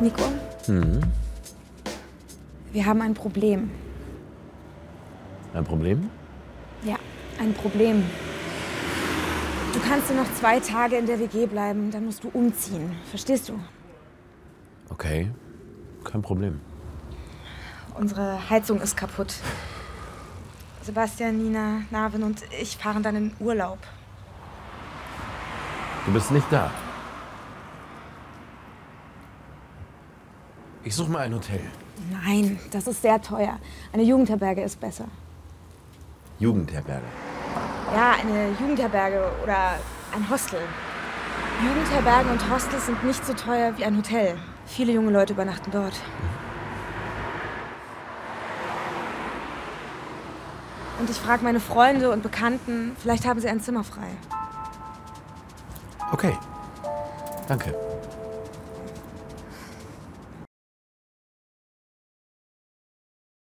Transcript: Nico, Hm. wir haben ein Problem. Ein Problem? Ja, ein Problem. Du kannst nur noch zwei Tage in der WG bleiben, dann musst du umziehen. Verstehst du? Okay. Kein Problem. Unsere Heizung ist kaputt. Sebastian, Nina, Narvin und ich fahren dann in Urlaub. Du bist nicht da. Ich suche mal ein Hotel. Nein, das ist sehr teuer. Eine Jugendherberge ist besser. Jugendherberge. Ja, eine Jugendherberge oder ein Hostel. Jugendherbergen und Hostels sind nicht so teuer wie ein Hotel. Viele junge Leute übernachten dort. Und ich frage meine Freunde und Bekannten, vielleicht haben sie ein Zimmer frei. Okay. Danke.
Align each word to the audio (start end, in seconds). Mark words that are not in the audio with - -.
Nico, 0.00 0.22
Hm. 0.66 1.00
wir 2.72 2.86
haben 2.86 3.00
ein 3.02 3.14
Problem. 3.14 3.70
Ein 5.54 5.64
Problem? 5.64 6.10
Ja, 6.82 6.96
ein 7.38 7.54
Problem. 7.54 8.04
Du 9.72 9.80
kannst 9.80 10.10
nur 10.12 10.22
noch 10.24 10.32
zwei 10.34 10.60
Tage 10.60 10.96
in 10.96 11.06
der 11.06 11.18
WG 11.18 11.46
bleiben, 11.46 11.90
dann 11.90 12.04
musst 12.06 12.24
du 12.24 12.28
umziehen. 12.32 12.90
Verstehst 13.10 13.48
du? 13.48 13.58
Okay. 14.90 15.30
Kein 16.04 16.22
Problem. 16.22 16.60
Unsere 17.98 18.50
Heizung 18.50 18.80
ist 18.80 18.96
kaputt. 18.96 19.34
Sebastian, 20.82 21.38
Nina, 21.38 21.82
Narvin 21.90 22.22
und 22.24 22.42
ich 22.60 22.76
fahren 22.76 23.02
dann 23.02 23.16
in 23.16 23.32
Urlaub. 23.40 23.78
Du 26.04 26.12
bist 26.12 26.30
nicht 26.30 26.46
da. 26.50 26.70
Ich 30.84 30.94
suche 30.94 31.10
mal 31.10 31.20
ein 31.20 31.34
Hotel. 31.34 31.60
Nein, 32.10 32.60
das 32.70 32.86
ist 32.86 33.00
sehr 33.00 33.20
teuer. 33.20 33.58
Eine 33.92 34.02
Jugendherberge 34.02 34.62
ist 34.62 34.78
besser. 34.78 35.06
Jugendherberge. 36.38 37.06
Ja, 37.94 38.12
eine 38.20 38.50
Jugendherberge 38.60 39.30
oder 39.42 39.76
ein 40.14 40.28
Hostel. 40.28 40.60
Jugendherbergen 41.62 42.32
und 42.32 42.50
Hostels 42.50 42.86
sind 42.86 43.02
nicht 43.04 43.24
so 43.24 43.32
teuer 43.32 43.72
wie 43.78 43.84
ein 43.84 43.96
Hotel. 43.96 44.36
Viele 44.66 44.92
junge 44.92 45.10
Leute 45.10 45.32
übernachten 45.32 45.70
dort. 45.70 45.94
Und 50.98 51.08
ich 51.08 51.16
frage 51.16 51.44
meine 51.44 51.60
Freunde 51.60 52.10
und 52.10 52.22
Bekannten, 52.22 52.94
vielleicht 53.00 53.26
haben 53.26 53.40
sie 53.40 53.48
ein 53.48 53.60
Zimmer 53.60 53.84
frei. 53.84 54.10
Okay. 56.12 56.36
Danke. 57.48 57.74